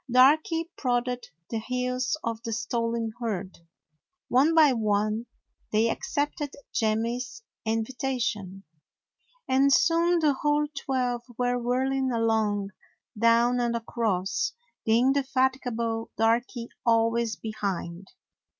Darky 0.09 0.67
prodded 0.79 1.27
the 1.51 1.59
heels 1.59 2.17
of 2.23 2.41
the 2.41 2.51
stolen 2.53 3.11
herd. 3.21 3.59
One 4.29 4.55
by 4.55 4.73
one 4.73 5.27
they 5.71 5.91
accepted 5.91 6.55
Jemmy's 6.73 7.43
invitation, 7.65 8.63
and 9.47 9.71
soon 9.71 10.17
the 10.17 10.33
whole 10.33 10.65
twelve 10.75 11.21
were 11.37 11.59
whirling 11.59 12.11
along, 12.11 12.71
down 13.15 13.59
and 13.59 13.75
across, 13.75 14.53
the 14.87 14.93
indefat 14.93 15.59
igable 15.59 16.07
Darky 16.17 16.69
always 16.83 17.35
behind. 17.35 18.07